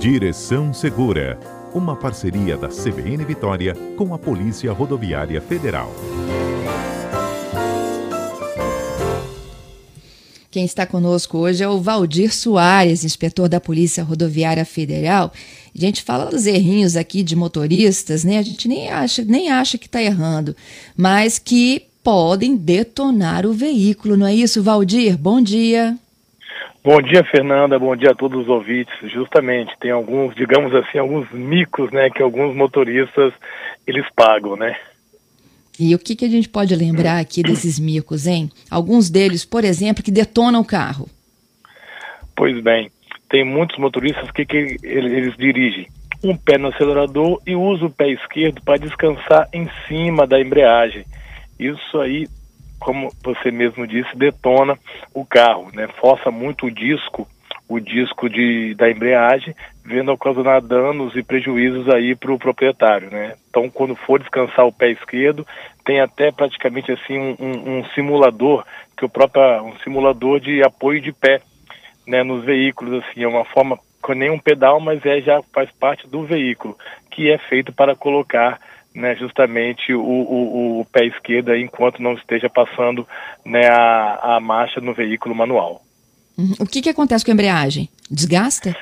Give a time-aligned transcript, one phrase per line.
[0.00, 1.40] Direção Segura,
[1.74, 5.92] uma parceria da CBN Vitória com a Polícia Rodoviária Federal.
[10.52, 15.32] Quem está conosco hoje é o Valdir Soares, inspetor da Polícia Rodoviária Federal.
[15.74, 18.38] A gente fala dos errinhos aqui de motoristas, né?
[18.38, 20.54] A gente nem acha, nem acha que está errando,
[20.96, 25.18] mas que podem detonar o veículo, não é isso, Valdir?
[25.18, 25.98] Bom dia.
[26.88, 27.78] Bom dia, Fernanda.
[27.78, 28.94] Bom dia a todos os ouvintes.
[29.12, 33.34] Justamente, tem alguns, digamos assim, alguns micos, né, que alguns motoristas
[33.86, 34.74] eles pagam, né?
[35.78, 38.50] E o que, que a gente pode lembrar aqui desses micos, hein?
[38.70, 41.06] Alguns deles, por exemplo, que detonam o carro.
[42.34, 42.90] Pois bem,
[43.28, 45.88] tem muitos motoristas que, que eles, eles dirigem
[46.24, 51.04] um pé no acelerador e usa o pé esquerdo para descansar em cima da embreagem.
[51.60, 52.26] Isso aí,
[52.78, 54.78] como você mesmo disse, detona
[55.14, 55.88] o carro, né?
[56.00, 57.26] Força muito o disco
[57.68, 59.54] o disco de, da embreagem,
[59.84, 63.34] vendo ocasionar danos e prejuízos aí para o proprietário, né?
[63.50, 65.46] Então, quando for descansar o pé esquerdo,
[65.84, 68.64] tem até praticamente assim um, um, um simulador,
[68.96, 71.42] que o próprio um simulador de apoio de pé,
[72.06, 72.22] né?
[72.22, 76.24] Nos veículos, assim, é uma forma com nenhum pedal, mas é já faz parte do
[76.24, 76.76] veículo,
[77.10, 78.58] que é feito para colocar
[78.98, 83.06] né, justamente o, o, o, pé esquerdo enquanto não esteja passando
[83.46, 85.82] né, a, a marcha no veículo manual.
[86.36, 86.52] Uhum.
[86.60, 87.88] O que, que acontece com a embreagem?
[88.10, 88.76] Desgasta?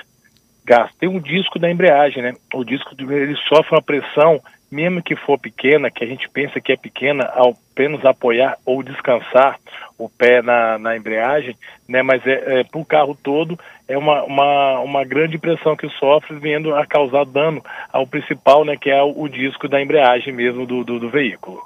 [0.64, 0.94] Gasta.
[0.98, 2.34] Tem um disco da embreagem, né?
[2.54, 6.72] O disco ele sofre uma pressão, mesmo que for pequena, que a gente pensa que
[6.72, 9.60] é pequena, ao apenas apoiar ou descansar
[9.98, 11.54] o pé na, na embreagem,
[11.86, 12.02] né?
[12.02, 16.38] Mas é, é para o carro todo é uma, uma, uma grande pressão que sofre,
[16.38, 18.76] vindo a causar dano ao principal, né?
[18.76, 21.60] Que é o, o disco da embreagem mesmo do, do, do veículo.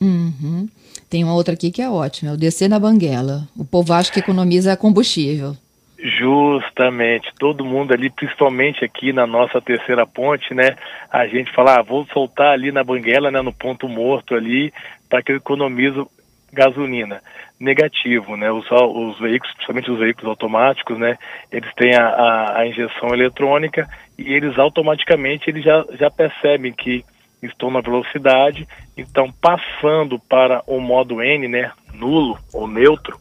[0.00, 0.68] Uhum.
[1.08, 3.48] Tem uma outra aqui que é ótima, é o descer na banguela.
[3.56, 5.56] O povo acha que economiza combustível.
[5.98, 10.76] Justamente, todo mundo ali, principalmente aqui na nossa terceira ponte, né?
[11.10, 14.72] A gente fala, ah, vou soltar ali na banguela, né, no ponto morto ali,
[15.08, 16.06] para que eu economizo
[16.52, 17.22] gasolina.
[17.58, 18.50] Negativo, né?
[18.52, 21.16] Os, os veículos, principalmente os veículos automáticos, né?
[21.50, 27.04] Eles têm a, a, a injeção eletrônica e eles automaticamente eles já, já percebem que
[27.42, 33.18] estou na velocidade, então passando para o modo N, né, nulo ou neutro,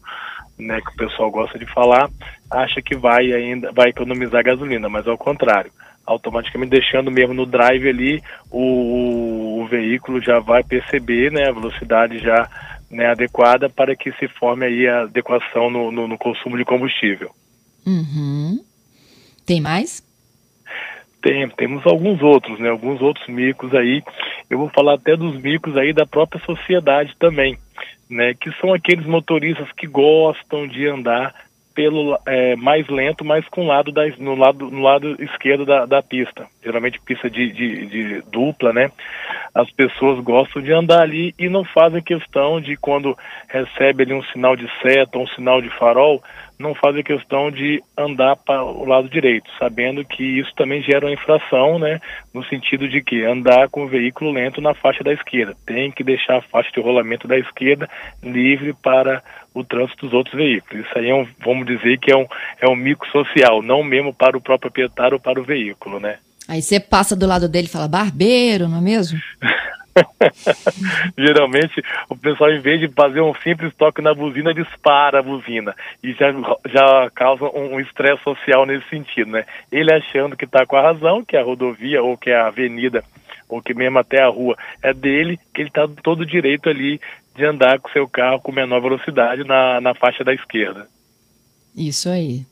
[0.57, 2.09] né, que o pessoal gosta de falar,
[2.49, 5.71] acha que vai ainda vai economizar gasolina, mas ao contrário,
[6.05, 12.19] automaticamente deixando mesmo no drive ali, o, o veículo já vai perceber, né, a velocidade
[12.19, 12.49] já
[12.89, 17.31] né, adequada para que se forme aí a adequação no, no, no consumo de combustível.
[17.85, 18.59] Uhum.
[19.45, 20.03] Tem mais?
[21.21, 22.69] Tem, temos alguns outros, né?
[22.69, 24.03] Alguns outros micos aí.
[24.49, 27.57] Eu vou falar até dos micos aí da própria sociedade também,
[28.09, 28.33] né?
[28.33, 31.33] Que são aqueles motoristas que gostam de andar
[31.73, 36.47] pelo é, mais lento, mas com lado no lado no lado esquerdo da, da pista.
[36.63, 38.89] Geralmente pista de, de, de dupla, né?
[39.55, 43.17] As pessoas gostam de andar ali e não fazem questão de quando
[43.47, 46.21] recebe ali um sinal de seta, um sinal de farol,
[46.59, 51.13] não fazem questão de andar para o lado direito, sabendo que isso também gera uma
[51.13, 52.01] infração, né,
[52.33, 56.03] no sentido de que andar com o veículo lento na faixa da esquerda, tem que
[56.03, 57.89] deixar a faixa de rolamento da esquerda
[58.21, 59.23] livre para
[59.53, 60.85] o trânsito dos outros veículos.
[60.85, 62.27] Isso aí é um, vamos dizer que é um,
[62.59, 66.17] é um mico social, não mesmo para o próprio proprietário ou para o veículo, né.
[66.47, 69.19] Aí você passa do lado dele e fala barbeiro, não é mesmo?
[71.17, 75.75] Geralmente o pessoal, em vez de fazer um simples toque na buzina, dispara a buzina.
[76.03, 76.31] E já,
[76.67, 79.45] já causa um estresse social nesse sentido, né?
[79.71, 83.03] Ele achando que está com a razão, que a rodovia ou que a avenida,
[83.47, 86.99] ou que mesmo até a rua é dele, que ele está todo direito ali
[87.35, 90.87] de andar com seu carro com menor velocidade na, na faixa da esquerda.
[91.75, 92.45] Isso aí.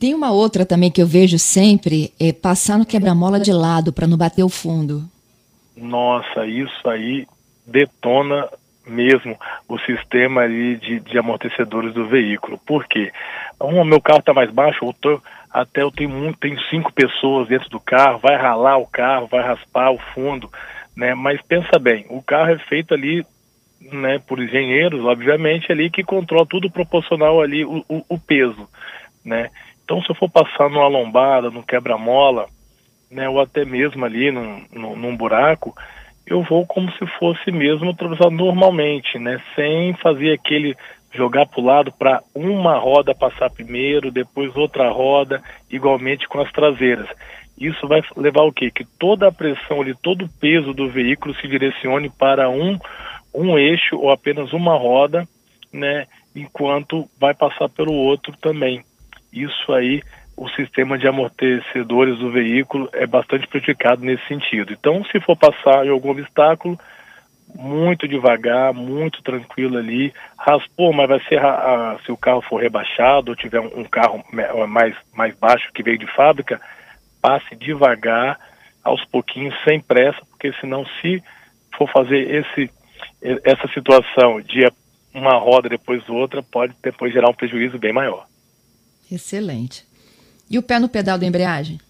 [0.00, 4.06] Tem uma outra também que eu vejo sempre, é passar no quebra-mola de lado para
[4.06, 5.04] não bater o fundo.
[5.76, 7.26] Nossa, isso aí
[7.66, 8.48] detona
[8.86, 12.58] mesmo o sistema ali de, de amortecedores do veículo.
[12.66, 13.12] Por quê?
[13.60, 17.48] Um, meu carro está mais baixo, eu tô, até eu tenho muito, tenho cinco pessoas
[17.48, 20.50] dentro do carro, vai ralar o carro, vai raspar o fundo,
[20.96, 21.14] né?
[21.14, 23.22] Mas pensa bem, o carro é feito ali,
[23.92, 28.66] né, por engenheiros, obviamente, ali que controla tudo proporcional ali o, o, o peso,
[29.22, 29.50] né?
[29.90, 32.46] Então, se eu for passar numa lombada, no quebra-mola,
[33.10, 35.74] né, ou até mesmo ali num, num, num buraco,
[36.24, 40.76] eu vou como se fosse mesmo atravessar normalmente, né, sem fazer aquele
[41.12, 46.52] jogar para o lado para uma roda passar primeiro, depois outra roda, igualmente com as
[46.52, 47.08] traseiras.
[47.58, 48.70] Isso vai levar o quê?
[48.70, 52.78] Que toda a pressão ali, todo o peso do veículo se direcione para um,
[53.34, 55.26] um eixo ou apenas uma roda,
[55.72, 58.84] né, enquanto vai passar pelo outro também.
[59.32, 60.02] Isso aí
[60.36, 64.72] o sistema de amortecedores do veículo é bastante prejudicado nesse sentido.
[64.72, 66.78] Então, se for passar em algum obstáculo,
[67.54, 70.14] muito devagar, muito tranquilo ali.
[70.38, 71.40] Raspou, mas vai ser
[72.06, 74.24] se o carro for rebaixado ou tiver um, um carro
[74.66, 76.58] mais, mais baixo que veio de fábrica,
[77.20, 78.38] passe devagar,
[78.82, 81.22] aos pouquinhos, sem pressa, porque senão se
[81.76, 82.70] for fazer esse,
[83.44, 84.66] essa situação de
[85.12, 88.24] uma roda depois outra, pode depois gerar um prejuízo bem maior.
[89.10, 89.84] Excelente.
[90.50, 91.80] E o pé no pedal da embreagem?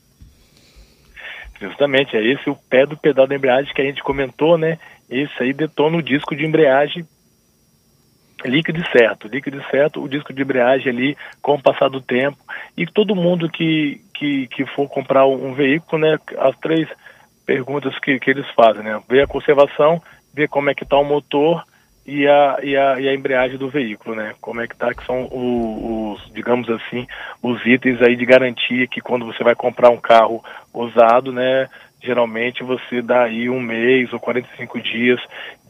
[1.61, 4.78] Justamente, é esse o pé do pedal da embreagem que a gente comentou, né?
[5.08, 7.06] Esse aí detona o disco de embreagem
[8.44, 9.28] líquido e certo.
[9.28, 12.38] Líquido e certo, o disco de embreagem ali com o passar do tempo.
[12.76, 16.19] E todo mundo que, que, que for comprar um, veículo, né?
[16.38, 16.88] As três
[17.44, 19.00] perguntas que, que eles fazem, né?
[19.08, 20.00] Ver a conservação,
[20.32, 21.62] ver como é que está o motor
[22.11, 24.35] e a, e, a, e a embreagem do veículo, né?
[24.41, 27.07] Como é que tá, que são os, os, digamos assim,
[27.41, 30.43] os itens aí de garantia que quando você vai comprar um carro
[30.75, 31.69] usado, né?
[32.03, 35.21] Geralmente você dá aí um mês ou 45 dias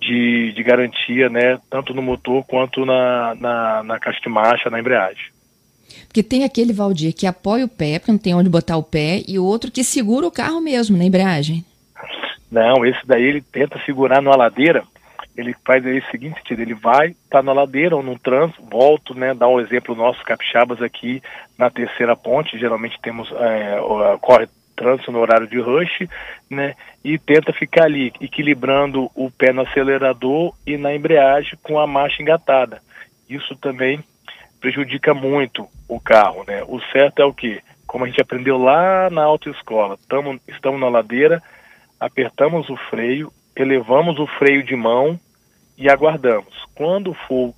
[0.01, 1.59] de, de garantia, né?
[1.69, 5.27] Tanto no motor quanto na, na, na caixa de marcha, na embreagem.
[6.07, 9.23] Porque tem aquele Valdir que apoia o pé, porque não tem onde botar o pé,
[9.29, 11.65] e outro que segura o carro mesmo na embreagem.
[12.51, 14.85] Não, esse daí ele tenta segurar numa ladeira,
[15.41, 19.15] ele faz aí o seguinte sentido, ele vai, tá na ladeira ou no trânsito, volto,
[19.15, 21.23] né, dá um exemplo nosso capixabas aqui
[21.59, 23.79] na terceira ponte, geralmente temos, é,
[24.21, 26.09] corre trânsito no horário de rush,
[26.49, 31.87] né, e tenta ficar ali, equilibrando o pé no acelerador e na embreagem com a
[31.87, 32.81] marcha engatada.
[33.29, 34.03] Isso também
[34.61, 36.63] prejudica muito o carro, né.
[36.67, 37.61] O certo é o que?
[37.87, 41.43] Como a gente aprendeu lá na autoescola, tamo, estamos na ladeira,
[41.99, 45.19] apertamos o freio, elevamos o freio de mão
[45.81, 46.55] e aguardamos.
[46.75, 47.55] Quando for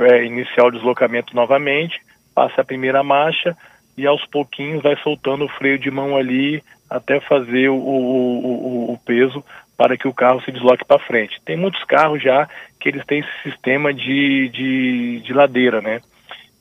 [0.00, 2.00] é, iniciar o deslocamento novamente,
[2.34, 3.56] passa a primeira marcha
[3.96, 8.92] e aos pouquinhos vai soltando o freio de mão ali até fazer o, o, o,
[8.92, 9.44] o peso
[9.76, 11.40] para que o carro se desloque para frente.
[11.44, 12.48] Tem muitos carros já
[12.80, 16.00] que eles têm esse sistema de, de, de ladeira, né?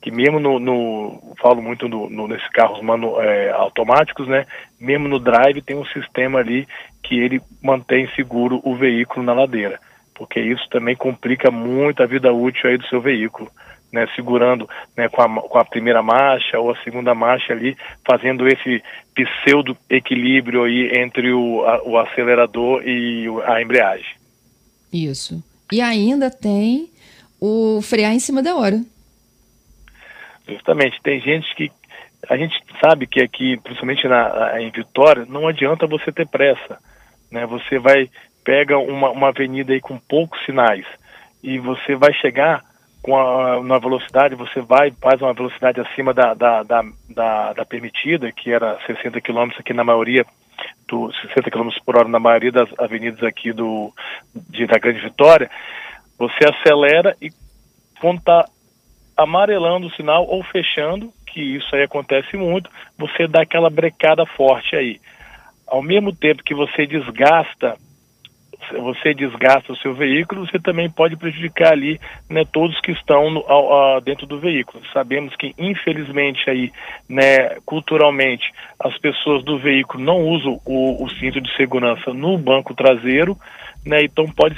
[0.05, 4.45] que mesmo no, no falo muito no, no, nesses carros manu, é, automáticos, né?
[4.79, 6.67] Mesmo no drive tem um sistema ali
[7.01, 9.79] que ele mantém seguro o veículo na ladeira,
[10.15, 13.51] porque isso também complica muito a vida útil aí do seu veículo,
[13.91, 14.07] né?
[14.15, 14.67] Segurando,
[14.97, 15.09] né?
[15.09, 17.77] Com a, com a primeira marcha ou a segunda marcha ali,
[18.07, 18.81] fazendo esse
[19.13, 24.15] pseudo equilíbrio aí entre o, a, o acelerador e a embreagem.
[24.91, 25.43] Isso.
[25.71, 26.89] E ainda tem
[27.39, 28.81] o frear em cima da hora.
[30.47, 31.71] Justamente, tem gente que
[32.29, 36.79] a gente sabe que aqui, principalmente na, em Vitória, não adianta você ter pressa,
[37.31, 37.45] né?
[37.45, 38.09] Você vai
[38.45, 40.85] pega uma, uma avenida aí com poucos sinais
[41.43, 42.63] e você vai chegar
[43.01, 47.65] com a, na velocidade, você vai faz uma velocidade acima da, da, da, da, da
[47.65, 50.25] permitida, que era 60 km aqui na maioria
[50.87, 53.91] do 60 km por hora na maioria das avenidas aqui do
[54.33, 55.49] de, da Grande Vitória,
[56.17, 57.29] você acelera e
[57.99, 58.45] quando está
[59.17, 64.75] amarelando o sinal ou fechando, que isso aí acontece muito, você dá aquela brecada forte
[64.75, 64.99] aí.
[65.67, 67.77] Ao mesmo tempo que você desgasta
[68.71, 71.99] você desgasta o seu veículo, você também pode prejudicar ali
[72.29, 74.83] né, todos que estão no, ao, dentro do veículo.
[74.93, 76.71] Sabemos que, infelizmente, aí,
[77.07, 82.73] né, culturalmente, as pessoas do veículo não usam o, o cinto de segurança no banco
[82.73, 83.37] traseiro,
[83.85, 84.55] né, então pode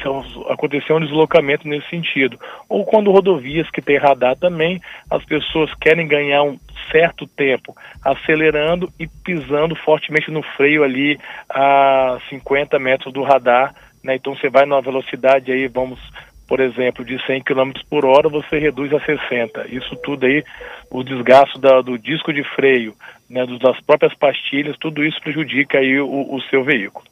[0.50, 2.40] acontecer um deslocamento nesse sentido.
[2.70, 6.58] Ou quando rodovias que tem radar também, as pessoas querem ganhar um
[6.92, 14.16] certo tempo acelerando e pisando fortemente no freio ali a 50 metros do radar, né,
[14.16, 16.00] então você vai numa velocidade aí, vamos
[16.48, 19.68] por exemplo, de 100 km por hora, você reduz a 60.
[19.68, 20.44] Isso tudo aí,
[20.90, 22.96] o desgaste da, do disco de freio,
[23.30, 27.06] né, das próprias pastilhas, tudo isso prejudica aí o, o seu veículo.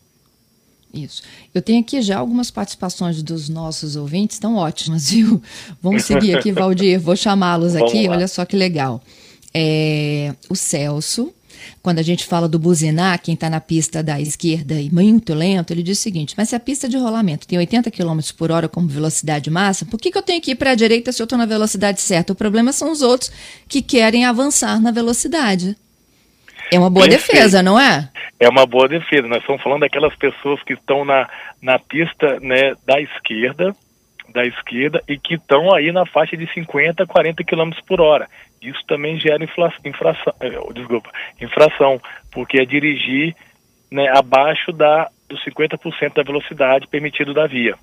[0.93, 1.23] Isso.
[1.53, 5.43] Eu tenho aqui já algumas participações dos nossos ouvintes, estão ótimas, viu?
[5.81, 6.97] Vamos seguir aqui, Valdir.
[6.97, 9.03] Vou chamá-los aqui, olha só que legal.
[9.53, 11.33] É, o Celso,
[11.81, 15.71] quando a gente fala do buzinar, quem está na pista da esquerda e muito lento,
[15.71, 18.67] ele diz o seguinte: mas se a pista de rolamento tem 80 km por hora
[18.67, 21.25] como velocidade máxima, por que, que eu tenho que ir para a direita se eu
[21.25, 22.33] estou na velocidade certa?
[22.33, 23.31] O problema são os outros
[23.67, 25.75] que querem avançar na velocidade.
[26.71, 27.33] É uma boa Perfeito.
[27.33, 28.09] defesa, não é?
[28.39, 29.27] É uma boa defesa.
[29.27, 31.29] Nós estamos falando daquelas pessoas que estão na,
[31.61, 33.75] na pista né, da esquerda,
[34.35, 38.27] da esquerda e que estão aí na faixa de 50, 40 km por hora.
[38.61, 42.01] Isso também gera infração, eh, desculpa, infração,
[42.31, 43.33] porque é dirigir
[43.89, 47.75] né, abaixo da, dos 50% da velocidade permitido da via.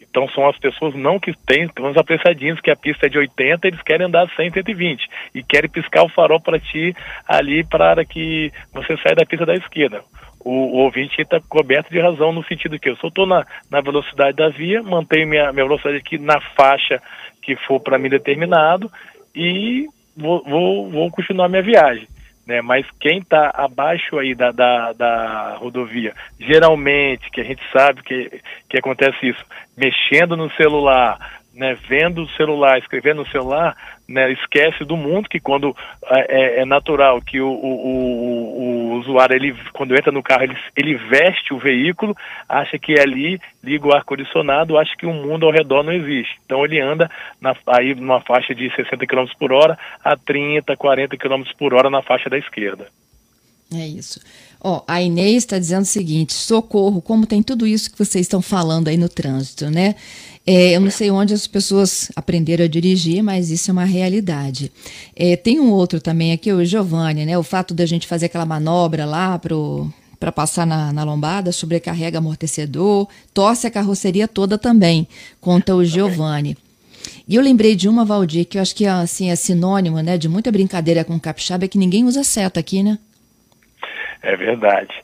[0.00, 3.66] Então são as pessoas não que têm, uns apressadinhos que a pista é de 80,
[3.66, 6.94] eles querem andar 100, 120 e querem piscar o farol para ti
[7.26, 10.02] ali para que você saia da pista da esquerda.
[10.40, 13.80] O, o ouvinte está coberto de razão no sentido que eu só estou na, na
[13.80, 17.02] velocidade da via, mantenho minha, minha velocidade aqui na faixa
[17.42, 18.90] que for para mim determinado
[19.34, 22.06] e vou, vou, vou continuar minha viagem
[22.48, 22.62] né?
[22.62, 28.40] Mas quem está abaixo aí da, da, da, rodovia, geralmente, que a gente sabe que,
[28.70, 29.44] que acontece isso,
[29.76, 33.76] mexendo no celular, né, vendo o celular, escrevendo no celular,
[34.08, 38.98] né, esquece do mundo que quando é, é, é natural que o, o, o, o,
[39.00, 42.16] usuário, ele, quando entra no carro, ele, ele veste o veículo,
[42.48, 46.38] acha que é ali liga o ar-condicionado, acha que o mundo ao redor não existe.
[46.46, 47.10] Então ele anda
[47.40, 51.90] na, aí numa faixa de 60 km por hora a 30, 40 km por hora
[51.90, 52.86] na faixa da esquerda.
[53.70, 54.18] É isso.
[54.60, 58.40] Ó, a Inês está dizendo o seguinte: socorro, como tem tudo isso que vocês estão
[58.40, 59.94] falando aí no trânsito, né?
[60.46, 64.72] É, eu não sei onde as pessoas aprenderam a dirigir, mas isso é uma realidade.
[65.14, 67.36] É, tem um outro também aqui, o Giovanni, né?
[67.36, 72.18] O fato da gente fazer aquela manobra lá pro para passar na, na, lombada, sobrecarrega
[72.18, 75.06] amortecedor, torce a carroceria toda também,
[75.40, 76.56] conta o Giovanni.
[77.28, 80.28] E eu lembrei de uma, Valdir, que eu acho que assim, é sinônimo né, de
[80.28, 82.98] muita brincadeira com capixaba, é que ninguém usa seta aqui, né?
[84.22, 84.94] É verdade.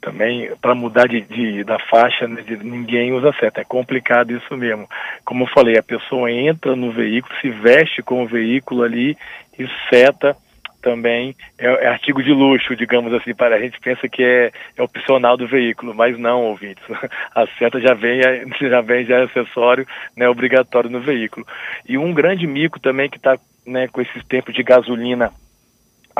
[0.00, 3.60] Também, para mudar de, de, da faixa, né, ninguém usa seta.
[3.60, 4.88] É complicado isso mesmo.
[5.24, 9.16] Como eu falei, a pessoa entra no veículo, se veste com o veículo ali
[9.58, 10.36] e seta
[10.80, 14.82] também é, é, artigo de luxo, digamos assim, para a gente pensa que é, é
[14.82, 16.82] opcional do veículo, mas não, ouvintes.
[17.34, 18.20] A seta já vem,
[18.60, 19.86] já vem, já é acessório,
[20.16, 21.46] né, obrigatório no veículo.
[21.86, 25.30] E um grande mico também que está né, com esses tempos de gasolina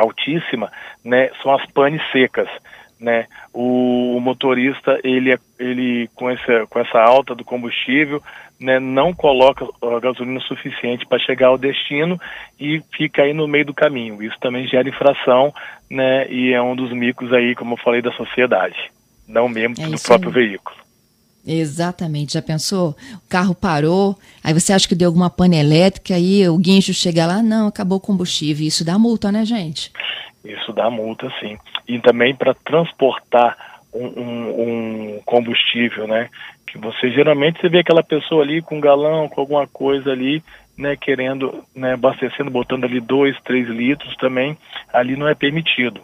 [0.00, 0.70] altíssima,
[1.04, 2.48] né, são as panes secas,
[3.00, 3.26] né?
[3.52, 8.22] O, o, motorista ele ele com essa com essa alta do combustível,
[8.60, 12.20] né, não coloca a gasolina suficiente para chegar ao destino
[12.60, 14.22] e fica aí no meio do caminho.
[14.22, 15.52] Isso também gera infração,
[15.90, 16.30] né?
[16.30, 18.90] E é um dos micos aí, como eu falei, da sociedade,
[19.26, 20.34] não mesmo é do próprio aí.
[20.48, 20.89] veículo.
[21.46, 22.90] Exatamente, já pensou?
[23.14, 27.26] O carro parou, aí você acha que deu alguma pane elétrica, aí o guincho chega
[27.26, 28.66] lá, não, acabou o combustível.
[28.66, 29.90] Isso dá multa, né, gente?
[30.44, 31.56] Isso dá multa, sim.
[31.88, 33.56] E também para transportar
[33.92, 34.60] um, um,
[35.16, 36.28] um, combustível, né?
[36.66, 40.42] Que você geralmente você vê aquela pessoa ali com um galão, com alguma coisa ali,
[40.76, 40.94] né?
[40.96, 41.94] Querendo, né?
[41.94, 44.56] Abastecendo, botando ali dois, três litros também,
[44.92, 46.00] ali não é permitido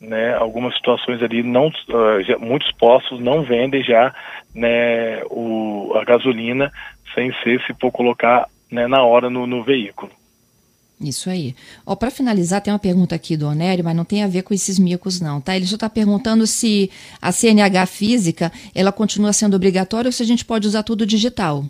[0.00, 4.14] né, algumas situações ali não uh, já, muitos postos não vendem já
[4.54, 6.72] né, o, a gasolina
[7.14, 10.10] sem ser se for colocar né, na hora no, no veículo.
[11.00, 11.54] Isso aí.
[11.86, 14.52] Ó, para finalizar, tem uma pergunta aqui do Onério, mas não tem a ver com
[14.52, 15.56] esses micos, não, tá?
[15.56, 16.90] Ele só está perguntando se
[17.22, 21.64] a CNH física ela continua sendo obrigatória ou se a gente pode usar tudo digital.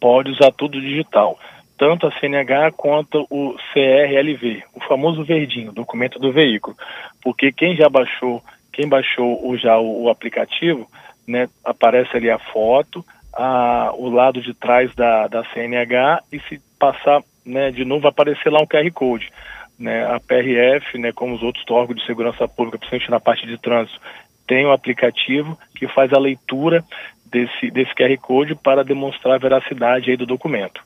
[0.00, 1.38] Pode usar tudo digital
[1.78, 6.76] tanto a CNH quanto o CRLV, o famoso verdinho, documento do veículo.
[7.22, 10.88] Porque quem já baixou, quem baixou o, já o, o aplicativo,
[11.26, 16.60] né, aparece ali a foto, a, o lado de trás da, da CNH e se
[16.78, 19.30] passar né, de novo vai aparecer lá um QR Code.
[19.78, 23.58] Né, a PRF, né, como os outros órgãos de segurança pública, principalmente na parte de
[23.58, 24.00] trânsito,
[24.46, 26.84] tem um aplicativo que faz a leitura
[27.24, 30.82] desse, desse QR Code para demonstrar a veracidade aí do documento.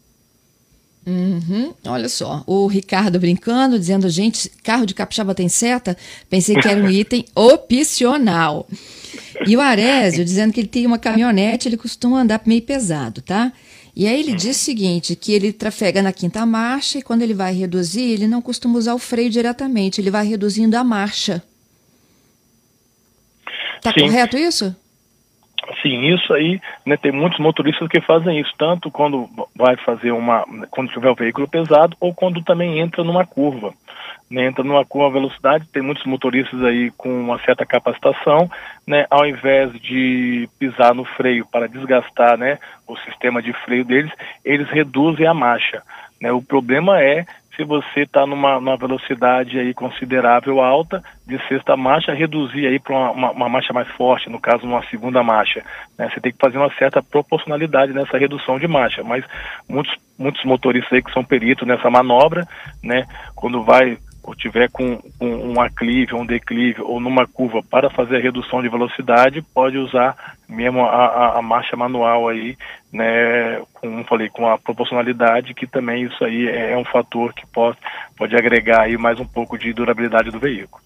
[1.06, 5.96] Uhum, olha só, o Ricardo brincando, dizendo, gente, carro de capixaba tem seta?
[6.28, 8.68] Pensei que era um item opcional.
[9.46, 13.52] E o Arésio dizendo que ele tem uma caminhonete, ele costuma andar meio pesado, tá?
[13.94, 17.32] E aí ele diz o seguinte, que ele trafega na quinta marcha e quando ele
[17.32, 21.42] vai reduzir, ele não costuma usar o freio diretamente, ele vai reduzindo a marcha.
[23.80, 24.00] Tá Sim.
[24.00, 24.74] correto isso?
[25.86, 30.44] Sim, isso aí, né, tem muitos motoristas que fazem isso, tanto quando vai fazer uma,
[30.68, 33.72] quando tiver o um veículo pesado ou quando também entra numa curva.
[34.28, 38.50] Né, entra numa curva velocidade, tem muitos motoristas aí com uma certa capacitação,
[38.84, 44.10] né, ao invés de pisar no freio para desgastar, né, o sistema de freio deles,
[44.44, 45.84] eles reduzem a marcha.
[46.20, 47.24] Né, o problema é
[47.56, 52.94] se você está numa, numa, velocidade aí considerável alta de sexta marcha, reduzir aí para
[52.94, 55.64] uma, uma, uma, marcha mais forte, no caso uma segunda marcha.
[55.98, 56.08] Né?
[56.12, 59.24] Você tem que fazer uma certa proporcionalidade nessa redução de marcha, mas
[59.68, 62.46] muitos, muitos motoristas aí que são peritos nessa manobra,
[62.84, 67.88] né, quando vai ou tiver com, com um aclive, um declive ou numa curva para
[67.88, 70.16] fazer a redução de velocidade, pode usar
[70.48, 72.56] mesmo a, a, a, marcha manual aí,
[72.92, 77.46] né, como falei, com a proporcionalidade, que também isso aí é, é um fator que
[77.46, 77.78] pode,
[78.16, 80.82] pode agregar aí mais um pouco de durabilidade do veículo.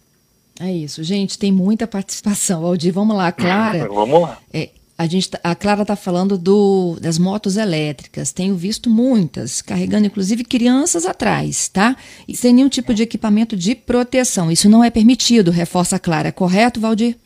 [0.61, 2.67] É isso, gente, tem muita participação.
[2.67, 3.89] Aldir, vamos lá, Clara.
[3.89, 4.39] vamos lá.
[4.53, 4.69] É,
[5.01, 8.33] a, gente, tá, a Clara está falando do, das motos elétricas.
[8.33, 11.97] Tenho visto muitas, carregando inclusive crianças atrás, tá?
[12.29, 14.51] E sem nenhum tipo de equipamento de proteção.
[14.51, 16.31] Isso não é permitido, reforça a Clara.
[16.31, 17.17] Correto, Valdir?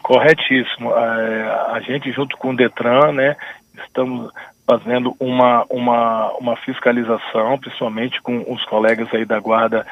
[0.00, 0.92] Corretíssimo.
[0.92, 3.36] É, a gente, junto com o Detran, né,
[3.84, 4.30] estamos
[4.64, 9.84] fazendo uma, uma, uma fiscalização, principalmente com os colegas aí da Guarda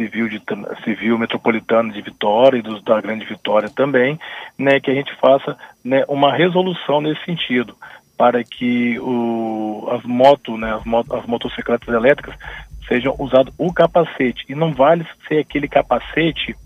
[0.00, 0.42] Civil, de,
[0.84, 4.18] Civil Metropolitana de Vitória e dos, da Grande Vitória também,
[4.58, 7.76] né, que a gente faça né, uma resolução nesse sentido,
[8.16, 12.34] para que o, as motos, né, as, moto, as motocicletas elétricas
[12.88, 14.44] sejam usados o capacete.
[14.48, 16.56] E não vale ser aquele capacete,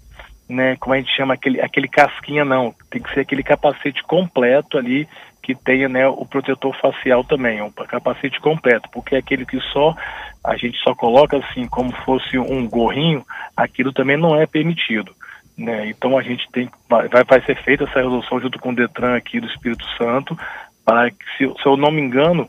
[0.49, 2.75] né, como a gente chama, aquele, aquele casquinha, não.
[2.91, 5.09] Tem que ser aquele capacete completo ali
[5.43, 9.95] que tenha né, o protetor facial também, um capacete completo, porque é aquele que só
[10.44, 13.24] a gente só coloca assim como fosse um gorrinho,
[13.56, 15.14] aquilo também não é permitido.
[15.56, 15.88] Né?
[15.88, 19.40] Então a gente tem vai, vai ser feita essa resolução junto com o Detran aqui
[19.40, 20.36] do Espírito Santo,
[20.84, 22.48] para que, se, se eu não me engano,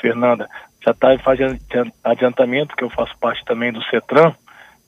[0.00, 0.48] Fernanda,
[0.84, 1.58] já está fazendo
[2.02, 4.34] adiantamento, que eu faço parte também do CETRAN,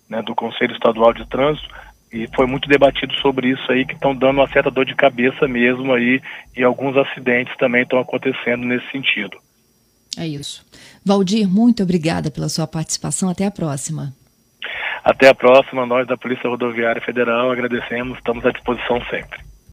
[0.09, 1.69] né, do Conselho Estadual de Trânsito,
[2.13, 5.47] e foi muito debatido sobre isso aí, que estão dando uma certa dor de cabeça
[5.47, 6.21] mesmo aí,
[6.57, 9.37] e alguns acidentes também estão acontecendo nesse sentido.
[10.21, 10.63] É isso.
[11.03, 13.31] Valdir, muito obrigada pela sua participação.
[13.31, 14.13] Até a próxima.
[15.03, 15.87] Até a próxima.
[15.87, 19.50] Nós da Polícia Rodoviária Federal agradecemos, estamos à disposição sempre.